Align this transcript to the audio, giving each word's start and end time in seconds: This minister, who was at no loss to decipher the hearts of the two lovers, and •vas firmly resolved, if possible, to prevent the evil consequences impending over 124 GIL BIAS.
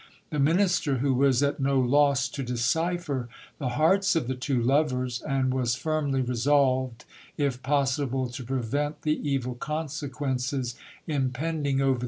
This 0.31 0.41
minister, 0.41 0.97
who 0.97 1.13
was 1.13 1.43
at 1.43 1.59
no 1.59 1.79
loss 1.79 2.27
to 2.29 2.41
decipher 2.41 3.29
the 3.59 3.69
hearts 3.77 4.15
of 4.15 4.27
the 4.27 4.33
two 4.33 4.59
lovers, 4.59 5.21
and 5.21 5.53
•vas 5.53 5.77
firmly 5.77 6.21
resolved, 6.21 7.05
if 7.37 7.61
possible, 7.61 8.27
to 8.27 8.43
prevent 8.43 9.03
the 9.03 9.19
evil 9.29 9.53
consequences 9.53 10.73
impending 11.05 11.35
over 11.37 11.49
124 11.49 11.85
GIL 11.85 11.93
BIAS. 11.93 11.99